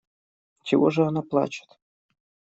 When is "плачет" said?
1.21-1.77